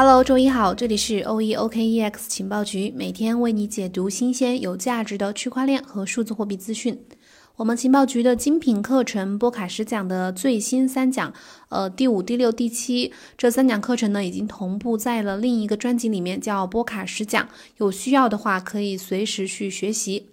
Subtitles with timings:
[0.00, 6.96] Hello，周一好，这里是 O E O K E X 情报局，每天为你解读新鲜有价值的区块链和数字货币资讯。
[7.56, 11.34] 我们情报局的精品课程波卡什讲的最新三讲，
[11.70, 17.48] 呃，第五、第六、第七这三讲课程呢，已经同步在了另一个专辑里面，叫波卡什讲。
[17.78, 20.26] 有需要的话，可以随时去学习。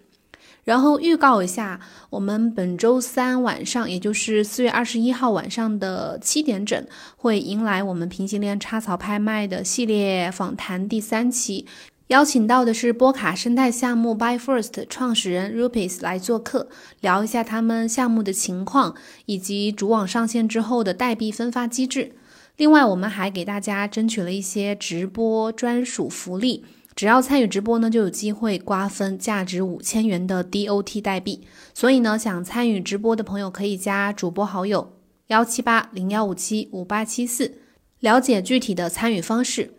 [0.66, 1.80] 然后预告一下，
[2.10, 11.68] 我们本周三晚上，也就是四月二十一号晚上的七点整，会迎来我们平行链插槽拍卖的系列访谈第三期，
[12.08, 16.68] 邀请到的是波卡生态项目 By First 创始人 Rupis 来做客，
[17.00, 18.96] 聊一下他们项目的情况，
[19.28, 22.14] 以及主网上线之后的代币分发机制。
[22.58, 26.66] 另外，我们还给大家争取了一些直播专属福利。
[26.96, 31.42] 只要参与直播呢，就有机会瓜分价值五千元的 DOT 代币。
[31.74, 34.94] 所以呢，想参与直播的朋友可以加主播好友
[35.28, 37.58] 幺七八零幺五七五八七四，
[38.00, 39.74] 了解具体的参与方式。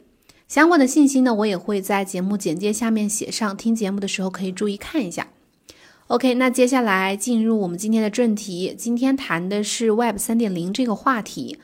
[0.46, 5.28] 相关的信息呢，我也会在节目简介下面写上，听节目的时候可以注意看一下。
[6.08, 11.58] OK，那接下来进入我们今天的正题，今天谈的是 Web 三点零这个话题。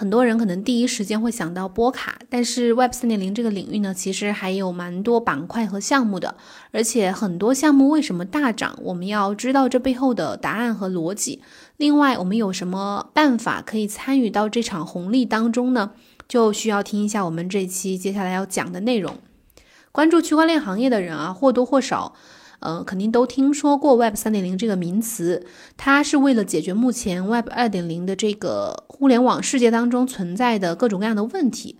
[0.00, 6.36] 很多人可能第一时间会想到波卡，但是 Web 三点零这个领域呢，其实还有蛮多板块和项目的，
[6.70, 11.42] 而且很多项目为什么大涨，我们要知道这背后的答案和逻辑。
[11.78, 15.90] 另外，我们有什么办法可以参与到这场红利当中呢？
[16.28, 19.16] 就需要听一下我们这期接下来要讲的内容。
[19.90, 22.14] 关注区块链行业的人啊，或多或少。
[22.60, 31.76] 呃，肯定都听说过 Web 三点零这个名词，它是为了解决目前 Web 二点零的这个互联网世界当中存在的各种各样的问题。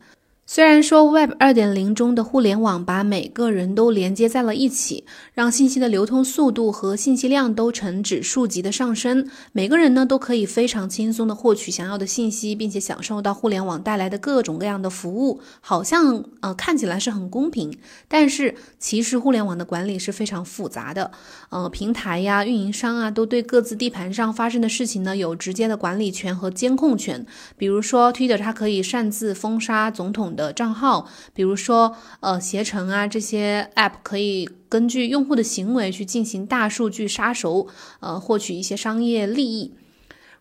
[0.51, 5.05] 虽然说 Web 二点零中的互联网把每个人都连接在了一起，
[5.35, 17.77] 让信息的流通速度和信息量都呈指数级的上升，每个人呢都可以非常轻松的获取想要的信息，并且享受到互联网带来的各种各样的服务，好像呃看起来是很公平。
[18.09, 21.11] 但是其实互联网的管理是非常复杂的，
[21.51, 27.27] 呃，平台呀、运营商啊都对各自地盘上发生的事情呢有直接的管理权和监控权。
[27.59, 30.35] 比如说 Twitter，它可以擅自封杀总统。
[30.39, 37.67] 的账号，比如说呃携程啊这些 app 可以根据用户的行为去进行大数据杀熟，
[37.99, 39.75] 呃获取一些商业利益。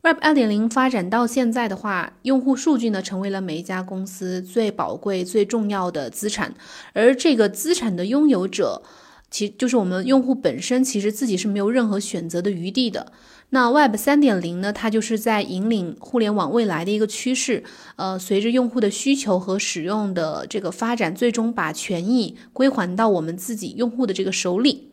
[0.03, 6.53] Web 二点零发展到现在的话，用户数据呢成为了每一家公司最宝贵、最重要的资产，
[6.93, 8.83] 而这个资产的拥有者，
[9.29, 13.11] 其就是我们用户本身，其实自己是没有任何选择的余地的。
[13.49, 14.73] 那 Web 三点零呢？
[14.73, 17.63] 它就是在引领互联网未来的一个趋势。
[17.95, 24.86] 呃，随着用户的需求和使用的这个发展，最终把权益归还到我们自己用户的这个手里。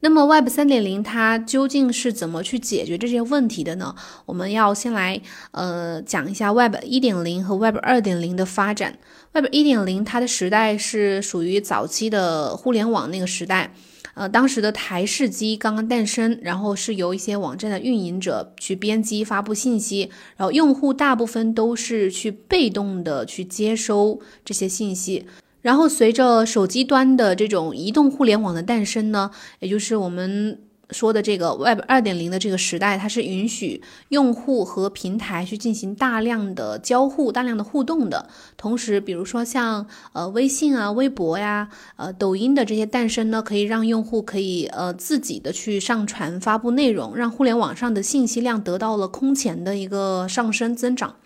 [0.00, 3.94] 那么 Web 三点零它究竟是怎么去解决这些问题的呢？
[4.26, 5.20] 我们要先来
[5.52, 8.98] 呃讲一下 Web 一点零和 Web 二点零的发展。
[9.32, 13.72] Web 一点零它的时代是属于早期的互联网那个时代。
[14.14, 25.26] 呃，当时的台式机刚刚诞生，然后是由一些网站的运营者去编辑发布信息，然后用户大部分都是去被动的去接收这些信息，
[25.66, 30.60] 然后随着手机端的这种移动互联网的诞生呢，也就是我们。
[30.92, 38.28] 说的这个 Web 二点零的这个时代，它是允许用户和平台去进行大量的交互、大量的互动的。
[38.56, 51.16] 同时，比如说像呃微信啊、微博呀、呃抖音的这些诞生呢，可以让用户可以呃自己的去上传发布内容，让互联网上的信息量得到了空前的一个上升增长。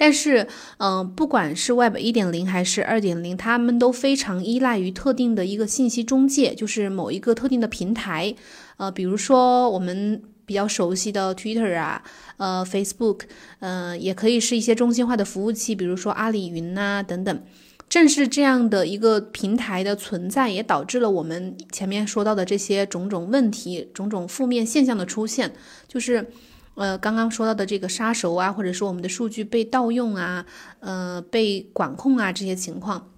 [0.00, 0.46] 但是，
[0.78, 8.32] 嗯，不管是 Web 一点零还是二点零，他们都非常依赖于特定的一个信息中介，就是某一个特定的平台。
[8.76, 12.00] 呃，比如说我们比较熟悉的 Twitter 啊，
[12.36, 13.22] 呃，Facebook，
[13.58, 17.42] 呃，也可以是一些中心化的服务器，比如说阿里云呐等等。
[17.88, 25.54] 正是这样的一个平台的存在，也导致了我们前面说到的这些种种问题、种种负面现象的出现，
[25.88, 26.30] 就是，
[26.78, 30.46] 呃，刚刚说到的这个杀熟啊，或者说我们的数据被盗用啊，
[30.80, 33.10] 呃，被管控啊这些情况。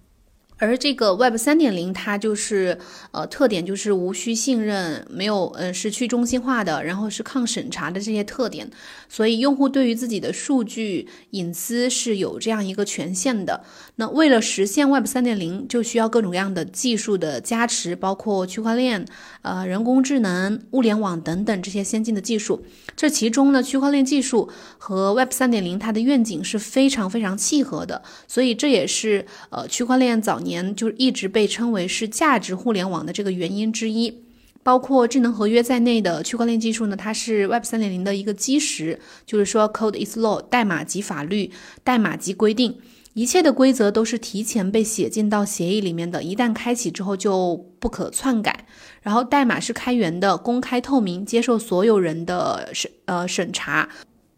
[0.61, 2.77] 而这个 Web 三点零，它就是
[3.09, 8.69] 呃特点就是无需信任，没有呃是去中心化的，然后是抗审查的这些特点，
[9.09, 13.63] 所以用户对于自己的数据隐私是有这样一个权限的。
[13.95, 19.03] 那为了实现 Web 三点零，就需要各种各样的技术的加持，包括区块链、
[19.41, 22.63] 呃人工智能、物联网等等这些先进的技术。
[22.95, 24.47] 这其中呢，区块链技术
[24.77, 30.50] 和 Web 三点零它的愿景是非常非常契合的，所以这也是呃区块链早年。
[30.51, 34.13] 年就一直被称为是价值互联网的这个原因之一，
[34.61, 41.51] 包括智能合约在内的区块链技术呢，它是 Web 三点零的一个基石，就是说 Code is law，代码即法律，
[41.83, 42.77] 代码即规定。
[43.13, 48.65] 一切的规则都是提前被写进到协议里面的，一旦开启之后就不可篡改。
[49.01, 53.89] 然后代码是开源的、公开透明，接受所有人的审呃审查。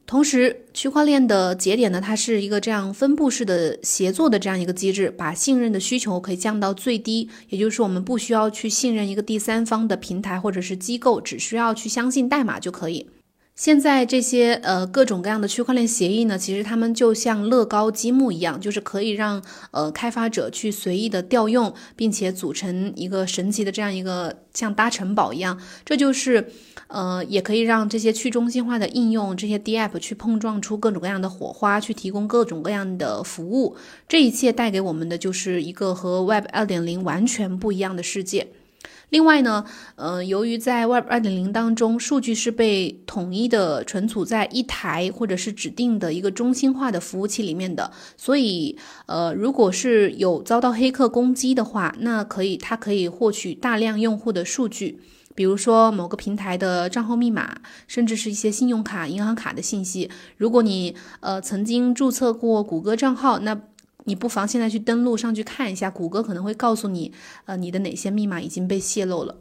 [0.05, 7.29] 同时，区块链的节点呢，它是一个这样分布式的协作的这样一个机制，把信任的需求可以降到最低。
[7.50, 13.09] 也就是，我们不需要去信任一个第三方的平台或者是机构，只需要去相信代码就可以。
[13.55, 25.59] 现在这些呃各种各样的区块链协议呢，其实它们就像乐高积木一样，就是可以让呃开发者去随意的调用，并且组成一个神奇的这样一个像搭城堡一样。
[25.85, 26.51] 这就是
[26.94, 33.75] 呃也可以让这些去中心化的应用，这些 DApp 去碰撞出各种各样的火花，去提供各种各样的服务。
[34.07, 38.48] 这一切带给我们的就是一个和 Web 二点零完全不一样的世界。
[39.10, 39.63] 另外呢，
[39.95, 48.75] 呃，由于在 Web 二点零当中，数据是被统一的存储在一台或者是指定的一个中心化的服务器里面的，所以，
[49.06, 55.00] 呃，如果是有遭到黑客攻击的话，那可以，它可以获取大量用户的数据，
[55.35, 57.57] 比如说某个平台的账号密码，
[57.88, 60.09] 甚至是一些信用卡、银行卡的信息。
[60.38, 63.59] 如果你呃曾经注册过谷歌账号，那
[64.06, 67.13] 你不妨现在去登录上去看一下，谷歌可能会告诉你，
[67.45, 69.38] 呃，你的哪些密码已经被泄露了。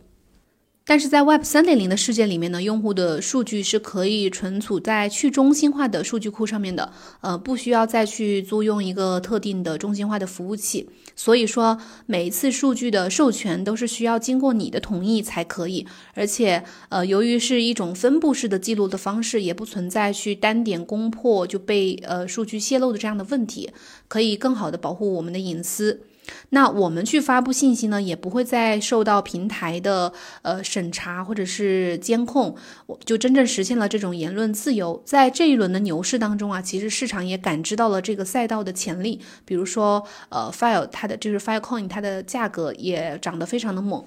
[0.84, 10.90] 但是在 Web 三点零的世界里面呢，用户的数据是可以存储在去中心化的数据库上面的，呃，不需要再去租用一个特定的中心化的服务器。
[11.14, 15.86] 所以说，每一次数据的授权都是需要经过你的同意才可以。
[16.14, 23.70] 而且，呃，由于是一种分布式的记录的方式，也不存在去单点攻破就被呃数据泄露的这样的问题，
[24.08, 26.02] 可以更好的保护我们的隐私。
[26.50, 30.12] 那我们去发布信息呢，也不会再受到平台的
[30.42, 32.54] 呃审查或者是监控，
[32.86, 35.02] 我就真正实现了这种言论自由。
[35.04, 44.04] 在这一轮的牛市当中啊，其实市场也感知到了这个赛道的潜力，比如说呃，File 它的就是 Filecoin 它的价格也涨得非常的猛。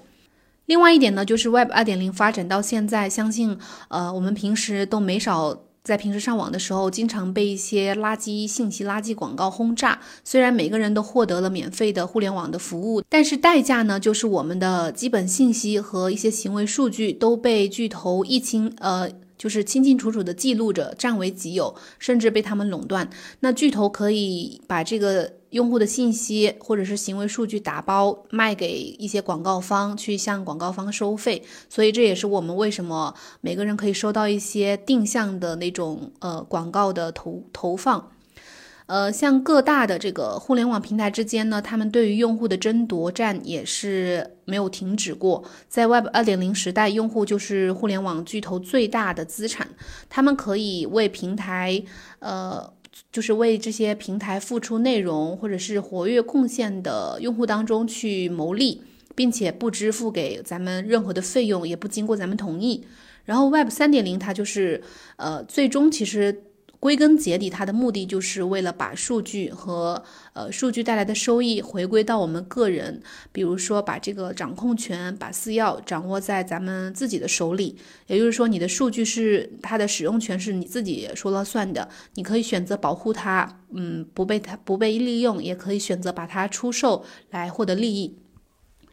[0.66, 3.58] 另外一点呢，就是 Web 二点零发展到现在，相信
[3.88, 5.62] 呃我们平时都没少。
[5.86, 10.00] 在平时上网的时候，经常被一些垃圾信息、垃圾广告轰炸。
[10.24, 19.08] 虽然每个人都获得了免费的互联网的服务，但是代价呢，就是我们的基本信息和一些行为数据都被巨头一清呃。
[19.38, 23.06] 就是清清楚楚的记录着，占为己有，甚至被他们垄断。
[23.40, 31.42] 那巨头可以把这个用户的信息或者是行为数据打包卖给一些广告方，去向广告方收费。
[31.70, 38.10] 所以这也是我们为什么每个人可以收到一些定向的那种呃广告的投投放。
[38.88, 45.42] 呃，像各大的这个互联网平台之间呢，他们对于用户的争夺战也是没有停止过。
[45.68, 49.66] 在 Web 二点零时代，用户就是互联网巨头最大的资产，
[50.08, 51.82] 他们可以为平台，
[52.20, 52.72] 呃，
[53.12, 58.82] 就是为这些平台付出内容或者是活跃贡献的用户当中去牟利，
[59.14, 62.84] 并且不支付给咱们任何的费用，也不经过咱们同意。
[63.24, 64.82] 然后 Web 三点零它就是，
[65.16, 66.42] 呃，最终其实。
[66.78, 70.02] 归根结底，它的目的就是为了把数据和
[70.34, 73.02] 呃数据带来的收益回归到我们个人，
[73.32, 77.76] 比如说把这个掌控权、把私钥掌握在咱们自己的手里。
[78.06, 88.18] 也就是说，你的数据是它的使用权是你自己说了算的，你可以选择保护它，嗯，不被它不被利用，也可以选择把它出售来获得利益。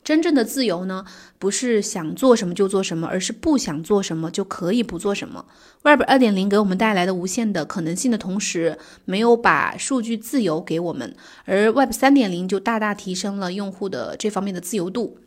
[0.04, 1.06] 真正的自由呢，
[1.40, 5.46] 不是想做什么就做什么，而是不想做什么就可以不做什么。
[5.84, 15.18] Web 二点零给我们带来的无限的可能性的同时，没有把数据自由给我们，而 Web 三点零就大大提升了用户的这方面的自由度。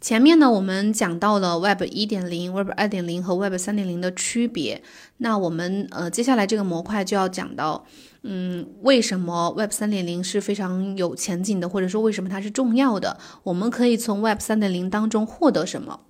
[0.00, 4.80] 前面呢，我们讲到了 Web 一点零、Web 二点零和 Web 三点零的区别。
[5.16, 7.84] 那我们呃，接下来这个模块就要讲到，
[8.22, 13.18] 嗯，为什么 Web 三点零是非常有前景的，或者说为什么它是重要的？
[13.44, 16.00] 我们可以从 Web 三点零当中获得什么？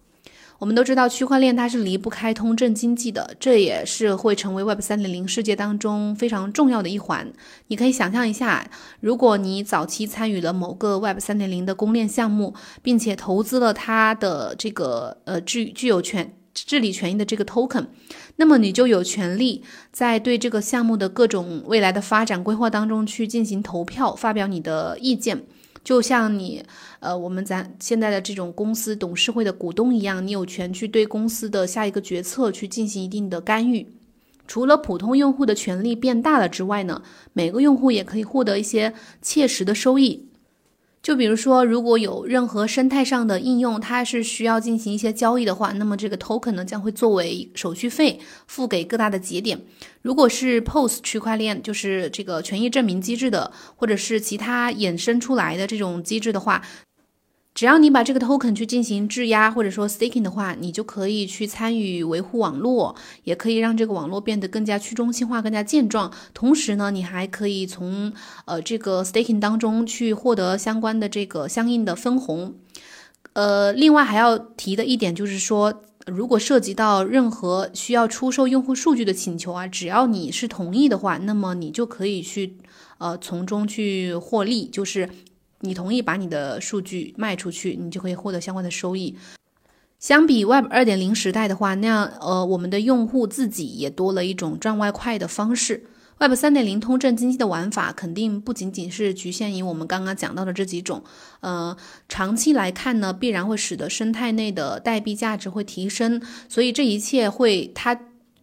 [0.59, 7.33] 我们都知道，区块链它是离不开通证经济的，这也是会成为 Web 三点零世界当中非常重要的一环。
[7.69, 17.87] 你可以想象一下，如果你早期参与了某个 Web 三点零的公链项目，并且投资了它的这个呃具具有权治理权益的这个 token，
[18.41, 25.45] 那么你就有权利在对这个项目的各种未来的发展规划当中去进行投票，发表你的意见。
[25.83, 26.65] 就像你，
[27.01, 33.93] 呃，我们咱现在的这种公司董事会的股东一样，你有权去对公司的下一个决策去进行一定的干预。
[34.47, 37.03] 除了普通用户的权利变大了之外呢，
[37.33, 40.28] 每个用户也可以获得一些切实的收益。
[41.01, 49.65] 就比如说，如果有任何生态上的应用，它是需要进行一些交易的话，那么这个 token 呢将会作为手续费付给各大的节点。
[50.03, 56.63] 如果是 POS 区块链，就是这个权益证明机制的，或者是其他衍生出来的这种机制的话。
[57.59, 66.13] 只要你把这个 token 去进行质押或者说 staking 的话，你就可以去参与维护网络，也可以让这个网络变得更加去中心化、更加健壮。
[66.33, 68.13] 同时呢，你还可以从
[68.45, 72.55] 呃这个 staking 当中去获得相关的这个相应的分红。
[73.33, 82.55] 呃，另外还要提的一点就是说，如果涉及到任何需要出售用户数据的请求啊，只要你是同意的话，那么你就可以去
[82.99, 85.09] 呃从中去获利，就是。
[85.61, 89.17] 你同意把你的数据卖出去，你就可以获得相关的收益。
[89.99, 95.85] 相比 Web 二点零时代的话，那样呃，我们的用户自己也多了一种赚外快的方式。
[96.19, 101.03] Web 三点零通证经济的玩法肯定不仅仅是局限于我们刚刚讲到的这几种，
[101.41, 101.77] 呃，
[102.09, 107.99] 长期来看呢，必然会使得生态内的代币价值会提升，所以这一切会它。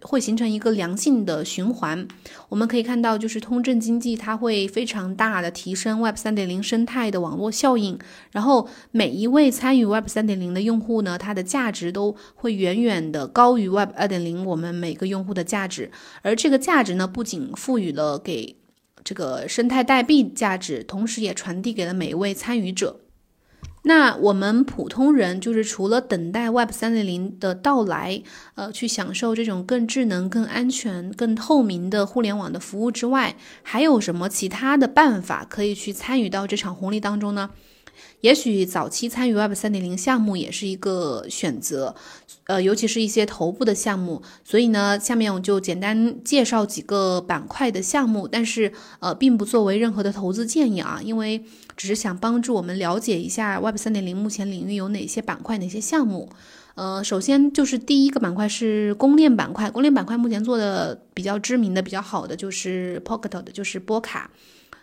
[0.05, 2.07] 会形成一个良性的循环。
[2.49, 7.97] 我们可以看到，就是通证经济，它会非常大的提升 Web 三点零生态的网络效应。
[8.31, 15.91] 然后每一位参与 Web 三点零的用户呢，它的价值都会远远的高于 Web 二点零我们每个用户的价值。
[16.21, 18.55] 而这个价值呢，不仅赋予了给
[19.03, 23.01] 这个生态代币价值，同时也传递给了每一位参与者。
[23.87, 28.23] 那我们普通人就是除了等待 Web 三点零的到来，
[28.55, 37.51] 呃，去享受这种更智能、更安全、更透明的互联网的服务之外，还有什么其他的办法可以去参与到这场红利当中呢？
[38.21, 41.93] 也许早期参与 Web 三点零项目也是一个选择，
[42.45, 44.23] 呃，尤其是一些头部的项目。
[44.43, 51.43] 所以呢，下面我就简单介绍几个板块的项目，但是呃，并不作为任何的投资建议啊，因为
[51.77, 56.27] 只是想帮助我们了解一下 Web 三点零目前领域有哪些板块、哪些项目。
[56.73, 64.31] 呃，首先就是第一个板块是公链板块，公链板块目前做的比较知名的、比较好的就是 Pocket 的，就是波卡。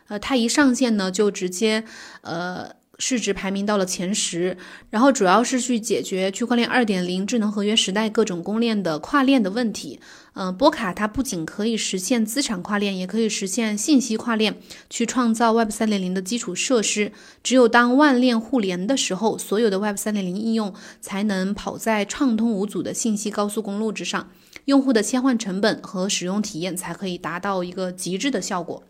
[0.06, 1.84] 呃，它一上线呢，就直接
[2.20, 2.70] 呃。
[2.99, 4.56] 市值排名到了前十，
[4.90, 9.99] 然后主要是去解决区块链二点零智能合约时代各种公链的跨链的问题。
[10.34, 14.56] 嗯，波卡它不仅可以实现资产跨链，也可以实现信息跨链，
[14.88, 17.12] 去创造 Web 三点零的基础设施。
[17.42, 24.30] 只有当万链互联的时候，所有的 Web 三点零应用才能跑在畅通无阻的信息高速公路之上，
[24.66, 28.84] 用户的切换成本和使用体验才可以达到一个极致的效果。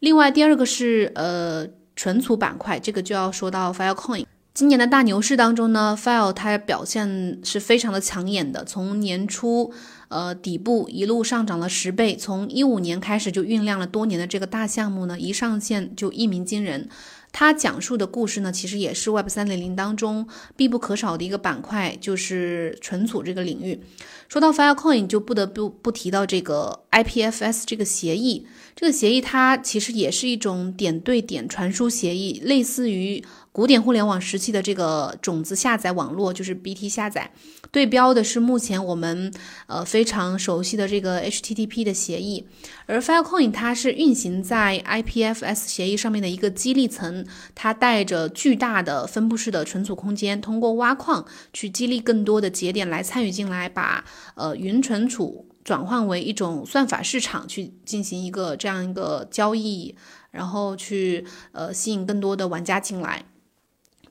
[0.00, 1.68] 另外，第二个是呃。
[1.96, 4.26] 存储板块，这个就要说到 Filecoin。
[4.52, 9.72] 今年的大牛市当中呢，File 它表现是非常的抢眼的，从年初
[10.14, 16.88] 呃底部一路上涨了十倍，从一五年开始就酝酿了多年的这个大项目呢，一上线就一鸣惊人。
[17.32, 23.80] 它讲述的故事呢，其实也是 Web 三点零当中必不可少的一个板块，就是存储这个领域。
[24.28, 28.46] 说到 Filecoin，就不得不不提到这个 IPFS 这个协议。
[28.76, 33.24] 这个协议它其实也是一种点对点传输协议，类似于。
[33.54, 37.30] 古典互联网时期的这个种子下载网络就是 BT 下载，
[37.70, 39.32] 对标的是目前我们
[39.68, 42.48] 呃非常熟悉的这个 HTTP 的协议，
[42.86, 59.94] 而 Filecoin 它是运行在 IPFS 协议上面的一个激励层，它带着巨大的分布式的存储空间，通过挖矿去激励更多的节点来参与进来，把呃云存储转换为一种算法市场去进行一个这样一个交易，
[60.32, 63.24] 然后去呃吸引更多的玩家进来。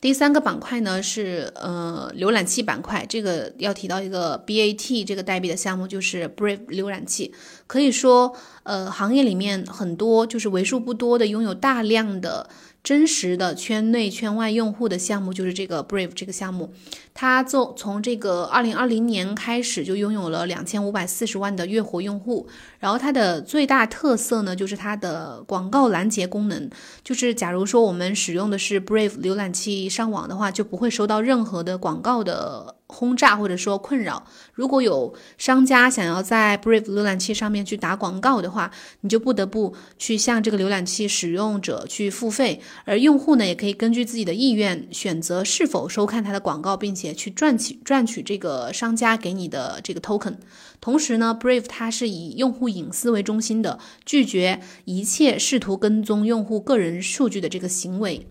[0.03, 7.33] 第三个板块呢是呃浏览器板块，这个要提到一个 BAT 这个代币的项目，就是 Brave 浏览器。
[7.73, 12.47] 可以说，呃，行业里面很多就是为数不多的拥有大量的。
[12.83, 16.73] 真实的圈内圈外用户的项目就是这个 Brave 这个项目，
[17.13, 22.45] 它从从这个二零二零年开始就拥有了两千五百四十万的月活用户。
[22.79, 26.69] 然后它的最大特色呢，就是它的广告拦截功能，
[27.03, 32.75] 就是假如说我们使用的是 Brave 浏览器上网的话，就不会收到任何的广告的。
[32.93, 34.23] 轰炸或者说困扰，
[34.53, 38.71] 如果有商家想要在 Brave 浏览器上面去打广告的话，
[39.01, 50.35] 你就不得不去向这个浏览器使用者去付费，而用户呢也可以根据自己的意愿选择是否收看它的广告，并且去赚取赚取这个商家给你的这个 token。
[50.79, 58.27] 同时呢，Brave 它是以用户隐私为中心的，拒绝一切试图跟踪用户个人数据的这个行为。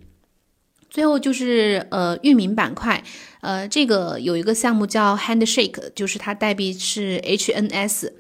[0.91, 3.03] 最后就是呃域名板块，
[3.43, 8.11] 呃这个有一个项目叫 Handshake，就是它代币是 HNS。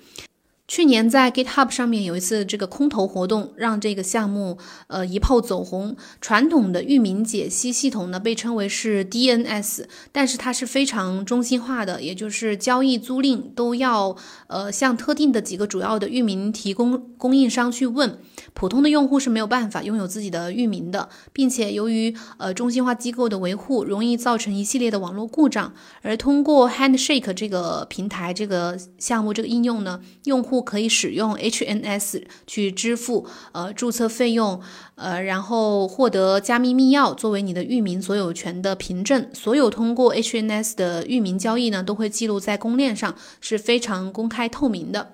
[0.69, 5.97] 去年在 GitHub 上面有一次这个空投活动，让这个项目呃一炮走红。
[6.21, 14.17] 传统的域名解析系统呢被称为是 DNS，但是它是非常中心化的，也就是交易租赁都要
[14.47, 18.19] 呃向特定的几个主要的域名提供供应商去问，
[18.55, 25.75] 普通的用户是没有办法拥有自己的域名的，并且由于呃中心化机构的维护，容易造成一系列的网络故障。
[26.01, 34.61] 而通过 Handshake 这个平台这个项目这个应用呢，用户可以使用 HNS 去支付呃注册费用，
[34.97, 39.29] 呃，然后获得加密密钥作为你的域名所有权的凭证。
[39.33, 45.13] 所有通过 HNS 的域名交易呢，都会记录在公链上，是非常公开透明的。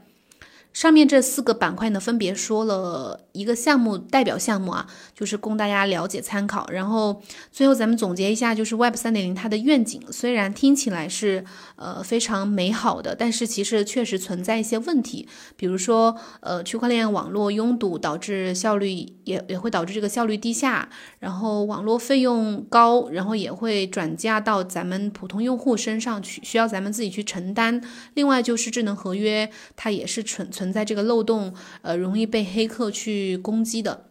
[0.79, 6.71] 上面这四个板块呢，分别说了一个项目代表项目啊，就是供大家了解参考。
[6.71, 7.21] 然后
[7.51, 11.45] 最后咱们总结一下，就是 Web 三点零它的愿景，虽然听起来是
[11.75, 18.93] 呃非常美好的，但是其实确实存在一些问题，比如说呃区块链网络拥堵导致效率
[19.25, 27.83] 也也会导致这个效率低下，然后网络费用高，然后也会转嫁到咱们普通用户身上去，需要咱们自己去承担。
[28.15, 30.68] 另外就是智能合约，它也是存存。
[30.69, 34.05] 存在这个漏洞，呃，容易被黑客去攻击的。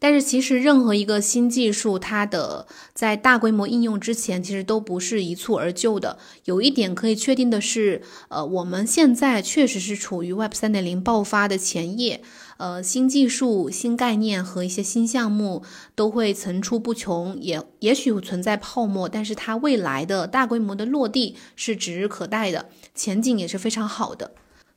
[0.00, 6.18] 但是其实任何一个新技术，它的在大规模应用之前，其实都不是一蹴而就的。
[6.44, 12.20] 有一点可以确定的是，呃，我们现在确实是处于 Web 三点零爆发的前夜，
[12.58, 15.62] 呃，新技术、新概念和一些新项目
[15.96, 24.32] 都会层出不穷，也也许存在泡沫，但是它未来的大规模的落地是指日可待的，前景也是非常好的。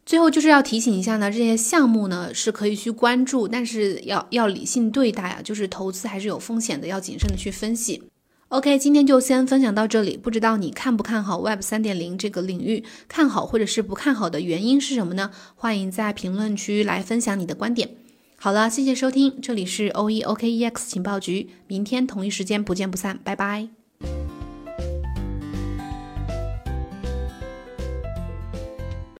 [0.05, 8.03] 最后就是要提醒一下呢，这些项目呢是可以去关注，但是要要理性对待啊，就是投资还是有风险的，要谨慎的去分析。
[8.49, 12.83] OK，今天就先分享到这里，不知道你看不看好 Web 三点零这个领域？
[13.07, 15.31] 看好或者是不看好的原因是什么呢？
[15.55, 17.91] 欢迎在评论区来分享你的观点。
[18.35, 23.80] 好了，谢谢收听，这里是 OE OKEX 情报局，明天同一时间不见不散，拜拜。